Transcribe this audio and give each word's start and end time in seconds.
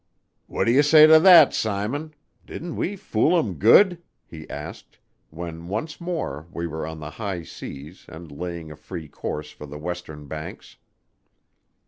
"What 0.47 0.63
d'y' 0.63 0.81
say 0.81 1.05
to 1.05 1.19
that, 1.19 1.53
Simon? 1.53 2.15
Didn't 2.47 2.75
we 2.75 2.95
fool 2.95 3.37
'em 3.37 3.53
good?" 3.59 4.01
he 4.25 4.49
asked, 4.49 4.97
when 5.29 5.67
once 5.67 6.01
more 6.01 6.47
we 6.51 6.65
were 6.65 6.87
on 6.87 6.99
the 6.99 7.11
high 7.11 7.43
seas 7.43 8.07
and 8.09 8.31
laying 8.31 8.71
a 8.71 8.75
free 8.75 9.07
course 9.07 9.51
for 9.51 9.67
the 9.67 9.77
western 9.77 10.25
banks. 10.25 10.77